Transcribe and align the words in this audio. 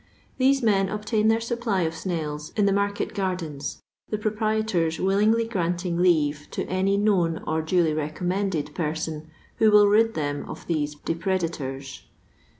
Thsis 0.39 0.63
men 0.63 0.89
obtain 0.89 1.27
their 1.27 1.39
supply 1.39 1.83
of 1.83 1.93
snails 1.93 2.51
in 2.55 2.65
the 2.65 2.71
markel 2.73 3.05
gardens, 3.05 3.83
the 4.09 4.17
proprietors 4.17 4.97
willingly 4.99 5.47
gimnting 5.47 5.99
leave 5.99 6.47
te 6.49 6.65
any 6.67 6.97
known 6.97 7.37
or 7.45 7.61
duly 7.61 7.93
recommended 7.93 8.73
person 8.73 9.29
who 9.57 9.69
will 9.69 9.87
rid 9.87 10.15
them 10.15 10.43
of 10.49 10.65
these 10.65 10.95
depredators. 10.95 11.99